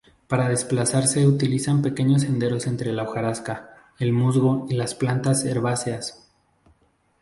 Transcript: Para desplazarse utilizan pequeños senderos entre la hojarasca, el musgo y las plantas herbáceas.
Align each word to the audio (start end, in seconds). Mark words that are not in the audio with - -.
Para 0.27 0.49
desplazarse 0.49 1.27
utilizan 1.27 1.83
pequeños 1.83 2.23
senderos 2.23 2.65
entre 2.65 2.91
la 2.91 3.03
hojarasca, 3.03 3.75
el 3.99 4.13
musgo 4.13 4.65
y 4.67 4.73
las 4.73 4.95
plantas 4.95 5.45
herbáceas. 5.45 6.27